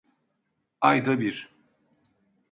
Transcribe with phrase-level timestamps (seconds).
[0.81, 1.49] Ayda bir.